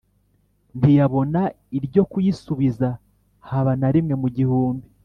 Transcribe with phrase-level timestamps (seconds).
[0.77, 1.41] ntiyabona
[1.77, 2.87] iryo kuyisubiza
[3.49, 4.87] haba na rimwe mu gihumbi